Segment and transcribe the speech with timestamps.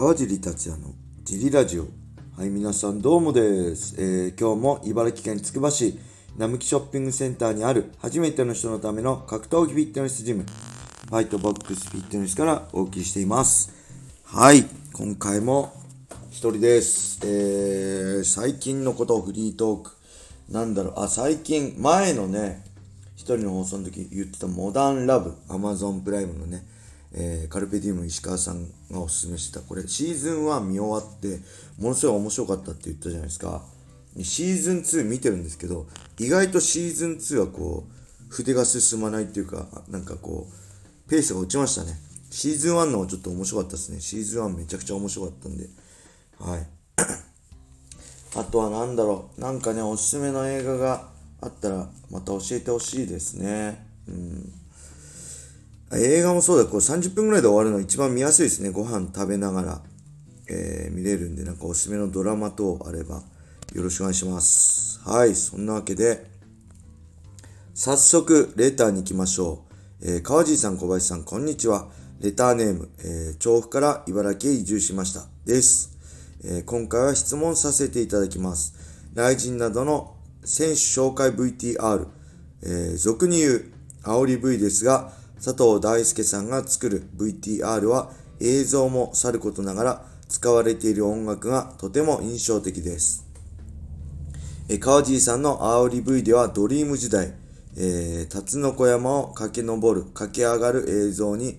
[0.00, 1.86] 川尻達也のジリラジオ。
[2.34, 3.96] はい、皆さんどうもです。
[3.98, 5.98] えー、今日も茨城県つくば市
[6.38, 13.74] 並木ショッピングセンターにある初めての人のための格闘技フィットネスジム、ファイトボックスフィットネスからお送りしています。
[14.24, 14.64] はい、
[14.94, 15.74] 今回も
[16.30, 17.20] 一人です。
[17.26, 19.90] えー、最近のことをフリートーク。
[20.48, 22.64] なんだろう、あ、最近、前のね、
[23.16, 26.64] 一人の放送の時言ってたモダンラブ、アマゾンプライムのね、
[27.12, 31.40] えー、カルペディウム石川さんがおすすめしてた、これシーズン1見終わって、
[31.78, 33.62] ものすごい面白かったって言ったじゃないですか。
[34.22, 35.86] シーズン2見てるんですけど、
[36.18, 41.98] 意外とシーズン2はこう、筆が進まないっていうか、なんかこう、ペースが落ちましたね。
[42.30, 44.00] シーズン1の方がちょっと面白かったですね。
[44.00, 45.68] シーズン1めちゃくちゃ面白かったんで。
[46.38, 46.66] はい。
[48.36, 49.40] あとは何だろう。
[49.40, 51.08] なんかね、おすすめの映画が
[51.40, 53.84] あったら、また教えてほしいですね。
[54.06, 54.59] うん。
[55.92, 58.70] 映画もそうだ、こう30分ぐらいで終わるの一番見やすいですね。
[58.70, 59.82] ご飯食べながら、
[60.48, 63.22] えー、見れるんで、なんかおすすめのドラマ等あれば
[63.74, 65.00] よろしくお願いします。
[65.04, 66.30] はい、そんなわけで、
[67.74, 69.64] 早速、レターに行きましょ
[70.00, 70.12] う。
[70.12, 71.88] えー、川尻さん、小林さん、こんにちは。
[72.20, 75.26] レターネーム、えー、調布から茨城へ移住しました。
[75.44, 75.98] です。
[76.44, 78.74] えー、今回は質問させていただきます。
[79.14, 82.06] ライジンなどの選手紹介 VTR、
[82.62, 93.26] えー、俗に言う煽り V ですが、佐藤大輔さんが作る VTR は映像もさることながら使われている音楽がとても印象的です。
[94.68, 97.32] え川尻さんの煽り V ではドリーム時代、
[97.76, 101.58] えー、辰の子山を駆け上る、駆け上がる映像に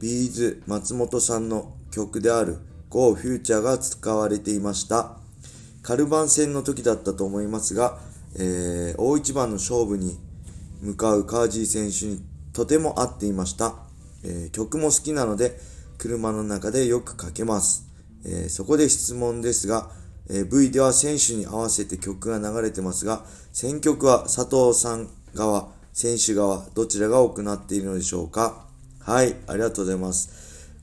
[0.00, 2.58] ビーズ松本さんの曲である
[2.90, 5.16] Go Future が使われていました。
[5.82, 7.98] カルバン戦の時だったと思いますが、
[8.34, 10.18] えー、大一番の勝負に
[10.82, 13.74] 向かう川尻選手にとても合っていました。
[14.22, 15.58] えー、曲も好きなので、
[15.98, 17.86] 車の中でよくかけます。
[18.24, 19.90] えー、そこで質問ですが、
[20.28, 28.66] えー、V では選手に合わせて曲が流れてますが、選曲は佐藤さん側、選手側、どちらが多くなっているのでしょうか？
[29.00, 30.30] はい、ありがとうございます。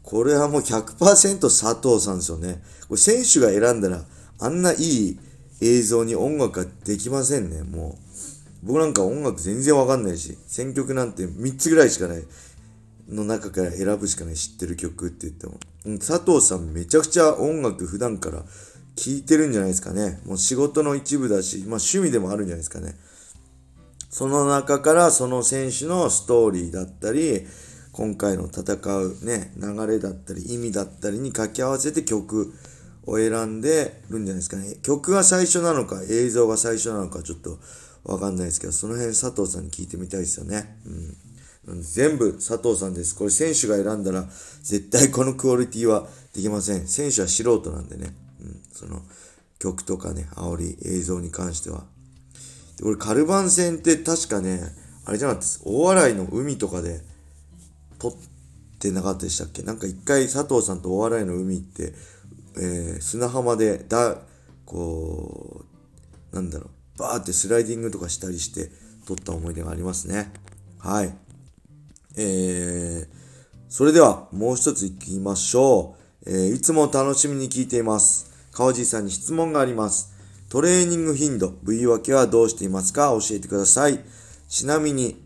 [0.03, 2.61] これはもう100%佐藤さんですよね。
[2.87, 4.03] これ選手が選んだら、
[4.39, 5.19] あんないい
[5.61, 8.06] 映像に音楽ができませんね、もう。
[8.63, 12.23] 僕なんか音楽全然わかんないし、選曲なんて3つぐらいしかない。
[13.09, 15.59] の中から選ぶしかない知ってる曲って言っても。
[15.99, 18.43] 佐藤さんめちゃくちゃ音楽普段から
[18.95, 20.19] 聴いてるんじゃないですかね。
[20.25, 22.95] もう仕事の一部だし、まあ趣味でもあるんじゃないですかね。
[24.09, 27.45] その中からその選手のストーリーだったり、
[27.91, 32.53] 今回の戦うね、流れだったり、意味だったりに掛け合わせて曲
[33.05, 34.75] を選んでるんじゃないですかね。
[34.81, 37.59] 曲が最初なのか、映像が最初なのか、ちょっと
[38.07, 40.79] わかんないですけど、その辺佐藤さんに聞いてみたいですよね。
[41.67, 41.81] うん。
[41.83, 43.13] 全部佐藤さんです。
[43.13, 44.23] これ選手が選んだら
[44.63, 46.87] 絶対このクオリティはできません。
[46.87, 48.15] 選手は素人なんでね。
[48.39, 48.61] うん。
[48.71, 49.01] その
[49.59, 51.83] 曲とかね、煽り映像に関しては。
[52.77, 54.61] で、俺カルバン戦って確かね、
[55.03, 55.61] あれじゃなかったです。
[55.65, 57.01] 大洗の海とかで
[57.99, 58.13] 撮っ
[58.79, 59.63] てなかったでしたっけ？
[59.63, 61.93] なんか一回佐藤さんと大洗の海って、
[62.55, 64.19] えー、砂浜でだ、
[64.65, 65.65] こ
[66.31, 66.69] う、なんだろう。
[66.97, 68.71] バーってスライディングとかしたりして
[69.05, 70.31] 撮った思い出がありますね。
[70.79, 71.13] はい。
[72.17, 73.07] えー、
[73.69, 76.29] それではもう一つ行きましょう。
[76.29, 78.31] えー、いつも楽しみに聞いています。
[78.51, 80.13] 川地さんに質問があります。
[80.49, 83.09] トレーニング頻度、部位分けはどうしていますか？
[83.19, 83.99] 教えてください。
[84.47, 85.21] ちなみに、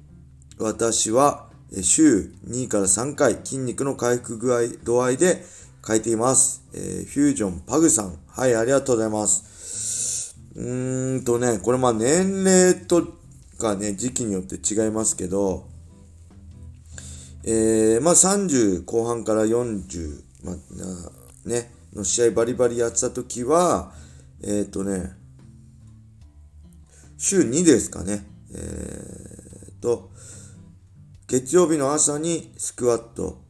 [0.58, 1.48] 私は
[1.82, 5.46] 週2から3回筋肉の回復具合、度合いで
[5.88, 6.64] 変えています。
[6.74, 8.18] えー、フュージョンパグさん。
[8.28, 9.51] はい、ありがとうございます。
[10.62, 13.04] うーんとね、これまあ年齢と
[13.58, 15.66] かね、時期によって違いますけど、
[17.44, 23.92] えー、まあ30後半から40、まあ、ね、の試合バリバリやってた時は、
[24.44, 25.14] えっ、ー、とね、
[27.18, 28.24] 週2ですかね。
[28.54, 30.12] えー、と、
[31.28, 33.42] 月曜日の朝にスクワット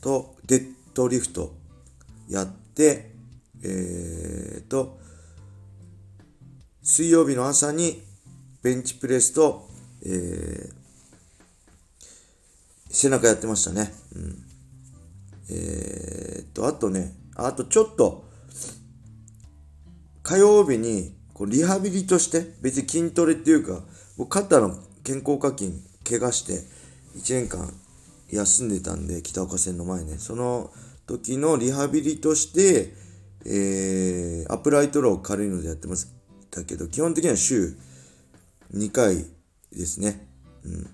[0.00, 1.56] とデッドリフト
[2.28, 3.10] やって、
[3.64, 5.00] えー、と、
[6.82, 8.02] 水曜日の朝に
[8.62, 9.68] ベンチプレスと、
[10.04, 10.72] えー、
[12.88, 13.92] 背中やってましたね。
[14.16, 14.44] うん。
[15.50, 18.24] えー、っと、あとね、あとちょっと、
[20.24, 23.84] 火曜日にこうリハビリとして、別に筋トレっていうか、
[24.16, 26.64] 僕肩の健康課金怪我して、
[27.16, 27.72] 1年間
[28.28, 30.18] 休んでたんで、北岡線の前ね。
[30.18, 30.72] その
[31.06, 32.92] 時のリハビリとして、
[33.44, 36.21] えー、アップライトロー軽いのでやってます。
[36.52, 37.74] だけど、基本的には週
[38.74, 39.24] 2回
[39.72, 40.28] ですね。
[40.64, 40.90] うん。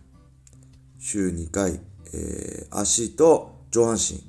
[0.99, 1.81] 週2回、
[2.15, 4.23] えー、足と上半身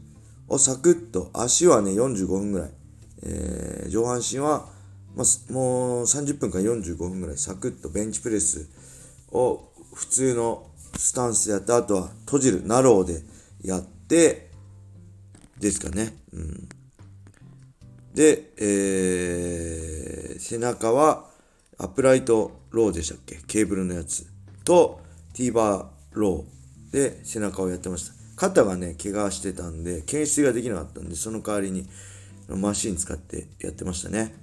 [0.48, 2.72] をサクッと、足はね、45分ぐらい。
[3.22, 4.70] えー、上半身は、
[5.16, 8.70] まあ、もう30分から45分ぐらいサクッとベンチプレス
[9.32, 13.22] を普通のスタンスでやって、あとは閉じる、ナローで
[13.62, 14.50] やって、
[15.60, 16.18] ですかね。
[16.34, 16.70] うん。
[18.20, 21.24] で、えー、背中は
[21.78, 23.38] アップライトローでしたっけ？
[23.48, 24.28] ケーブルのやつ
[24.66, 25.00] と
[25.32, 25.86] T バー
[26.20, 28.14] ローで背中をやってました。
[28.36, 31.88] 肩がね、怪我してたんで、懸垂ができなかったんで、その代わりに
[32.50, 34.36] マシン使ってやってましたね。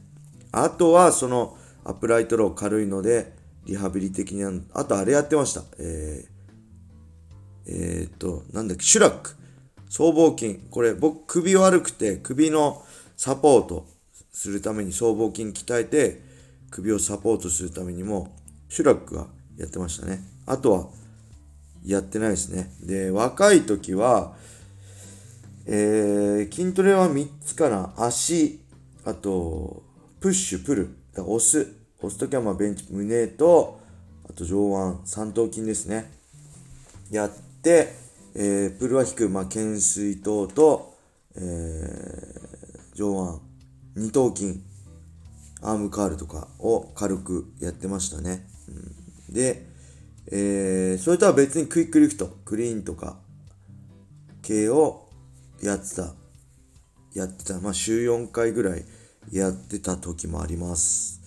[0.52, 3.34] あとは、そのアップライトロー軽いので、
[3.66, 4.42] リハビリ的に
[4.72, 5.62] あとあれやってました。
[5.78, 6.28] えー、
[7.66, 9.36] えー、っと、なんだっけ、シュラッグ。
[9.90, 10.60] 僧帽筋。
[10.70, 12.82] これ、僕、首悪くて、首の
[13.16, 13.86] サポート
[14.30, 16.22] するために僧帽筋鍛えて、
[16.70, 18.34] 首をサポートするためにも、
[18.68, 19.26] シュラックが
[19.56, 20.20] やってましたね。
[20.46, 20.88] あとは、
[21.84, 22.72] やってないですね。
[22.82, 24.34] で、若い時は、
[25.66, 27.94] えー、筋トレは3つかな。
[27.96, 28.60] 足、
[29.04, 29.82] あと、
[30.20, 30.96] プッシュ、プル。
[31.16, 31.72] 押す。
[31.98, 33.80] 押すときはまあベンチ、胸と、
[34.28, 36.12] あと上腕、三頭筋ですね。
[37.10, 37.30] やっ
[37.62, 37.94] て、
[38.34, 40.94] えー、プルは引く、まあ、懸垂等と、
[41.36, 42.35] えー、
[42.96, 43.40] 上
[43.94, 44.62] 腕、二頭筋、
[45.60, 48.46] アームカールとかを軽くやってましたね。
[49.28, 49.68] うん、で、
[50.32, 53.18] えー、それとは別にクイックリフト、クリーンとか
[54.42, 55.08] 系を
[55.62, 56.14] やってた。
[57.14, 57.60] やってた。
[57.60, 58.84] まあ週4回ぐらい
[59.30, 61.20] やってた時もあります。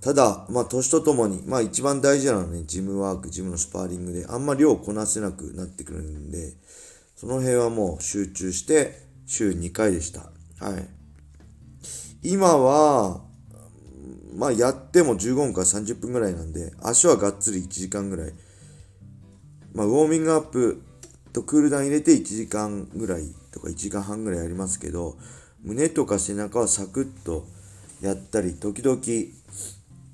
[0.00, 6.54] ただ、まあ年とともに、まあ一番大事なのはね、ジムワーク、ジムのスパーリングで、あんま量をこなせなくなってくるんで、
[7.16, 10.20] その辺はもう集中して週2回でした。
[10.64, 11.01] はい。
[12.22, 13.20] 今は、
[14.34, 18.32] まあやっても15分から30分ぐらいなんで、足はがっつり1時間ぐらい。
[19.74, 20.82] まあウォーミングアップ
[21.32, 25.16] とクールダウン入れて1時間ぐらいとか1時間半ぐらいやりますけど、
[25.62, 27.46] 胸とか背中はサクッと
[28.00, 29.00] やったり、時々、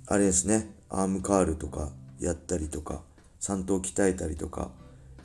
[0.06, 1.90] あれですね、アームカールとか
[2.20, 3.02] やったりとか、
[3.38, 4.70] 三頭鍛えたりとか、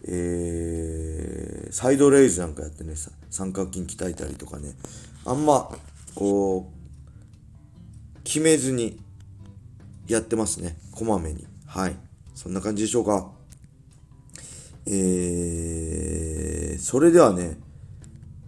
[0.06, 2.94] えー、サイドレイズなんかやってね、
[3.30, 4.76] 三角筋鍛えたりとかね、
[5.26, 5.72] あんま、
[6.16, 9.00] こう、決めずに
[10.08, 10.78] やってますね。
[10.92, 11.46] こまめに。
[11.66, 11.96] はい。
[12.36, 13.32] そんな感じでしょうか。
[14.86, 17.58] えー、それではね、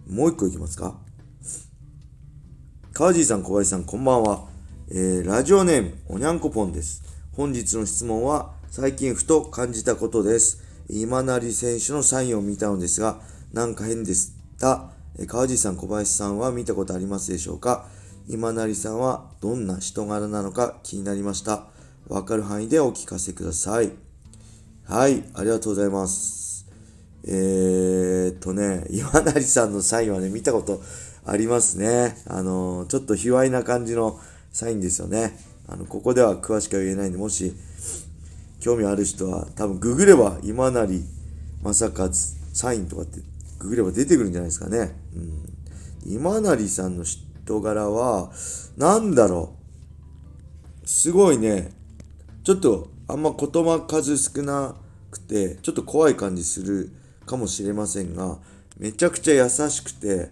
[0.08, 0.98] もう一個いきますか。
[2.92, 4.48] 川尻さん、小林さん、こんばんは。
[4.88, 7.02] えー、ラジオネーム、おにゃんこぽんです。
[7.32, 10.62] 本日の質問は、最近ふと感じたことです。
[10.88, 13.20] 今成選手のサインを見たのですが、
[13.52, 14.95] なんか変でした。
[15.24, 17.86] 川尻さん、小林さんは見たことありますでしょうか？
[18.28, 20.78] 今成さんはどんな人柄なのか？
[20.82, 21.68] 気になりました。
[22.06, 23.92] わかる範囲でお聞かせください。
[24.84, 26.66] はい、ありがとうございます。
[27.24, 30.82] えー、っとね、今成さんのサインはね、見たこと
[31.24, 32.18] ありますね。
[32.26, 34.20] あの、ちょっと卑猥な感じの
[34.52, 35.38] サインですよね。
[35.66, 37.54] あの、ここでは詳しくは言えないんで、もし、
[38.60, 41.00] 興味ある人は、多分ググれば、今成
[41.62, 43.20] 正和サインとかって
[43.66, 44.96] ググれば出てくるんじゃないですかね。
[45.14, 46.12] うん。
[46.12, 48.30] 今成さんの人柄は、
[48.76, 49.54] なんだろ
[50.84, 50.88] う。
[50.88, 51.72] すごいね、
[52.44, 54.76] ちょっとあんま言葉数少な
[55.10, 56.92] くて、ちょっと怖い感じする
[57.26, 58.38] かもしれませんが、
[58.78, 60.30] めちゃくちゃ優しくて、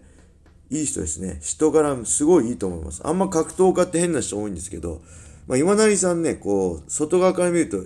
[0.71, 1.39] いい人ですね。
[1.43, 3.03] 人柄すごいいいと思います。
[3.05, 5.03] あんま格闘家って変な人多いんですけど、
[5.47, 7.85] まあ、今成さんね、こう、外側から見ると、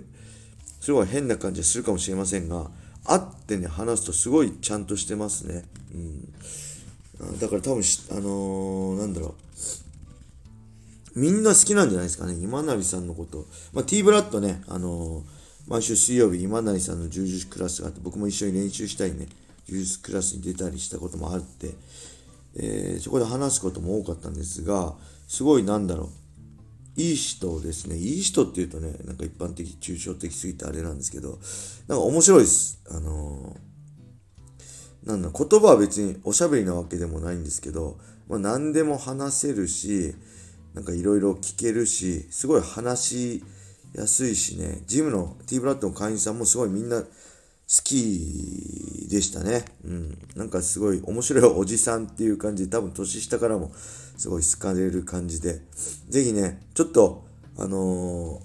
[0.81, 2.71] すごい変な感じがするかもしれませんが、
[3.09, 5.65] 会ってね、話すとすごいちゃんとしてますね。
[5.95, 7.39] うん。
[7.41, 9.35] だから多分あのー、なんだろ
[11.17, 11.19] う。
[11.19, 12.35] みんな好きなんじゃないですかね。
[12.35, 13.47] 今成さんのこと。
[13.73, 15.25] まあ、T ブラッドね、あのー、
[15.67, 19.27] 毎週水曜日、今成さんの柔術クラスがあって、僕も一緒に練習したりね、
[19.67, 21.71] 柔術クラスに出たりしたこともあって、
[22.57, 24.95] えー、そこで話すことも多かったんですが、
[25.27, 26.09] すごいなんだろう。
[26.99, 27.97] いい人ですね。
[27.97, 31.39] いい人って言うとね、なんか一般的、抽象的すぎてあれなんですけど、
[31.87, 32.83] なんか面白いです。
[32.91, 33.69] あのー
[35.09, 40.15] なんだ、言葉は別におしゃべりなわけでもないんですけど、まあ、何でも話せるし、
[40.75, 43.45] なんかいろいろ聞けるし、すごい話し
[43.95, 47.03] やすいしね、ジムの T ブラッドの会員さんもすごいみんな
[47.69, 49.65] 好きでしたね。
[49.85, 50.19] うん。
[50.37, 55.61] なんかすごい面白いおじさんっていう感じで、多分年下からもすごい好かれる感じで、
[56.09, 57.27] ぜひね、ちょっと、
[57.59, 58.41] あの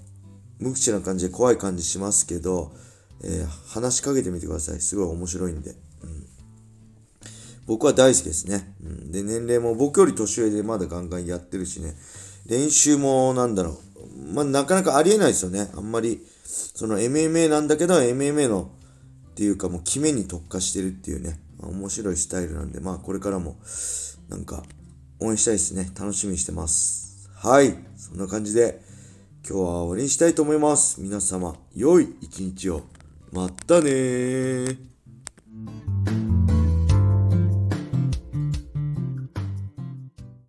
[0.60, 2.72] ー、無口な感じで怖い感じしますけど、
[3.22, 4.80] えー、話しかけてみてください。
[4.80, 5.70] すごい面白いんで。
[5.70, 6.26] うん
[7.66, 8.74] 僕は大好きですね。
[8.84, 11.94] うん、で、年齢も僕より年上でまだガンガンやってるしね。
[12.46, 14.34] 練習もなんだろう。
[14.34, 15.70] まあ、なかなかありえないですよね。
[15.74, 18.70] あんまり、その MMA なんだけど、MMA の
[19.34, 21.40] っていうかもう決めに特化してるっていうね。
[21.60, 23.56] まあ、面白いスタイルなんで、まあこれからも
[24.28, 24.62] なんか
[25.18, 25.90] 応援したいですね。
[25.98, 27.28] 楽しみにしてます。
[27.34, 27.74] はい。
[27.96, 28.80] そんな感じで
[29.46, 31.00] 今日は終わりにしたいと思います。
[31.00, 32.84] 皆様、良い一日を。
[33.32, 34.93] またねー。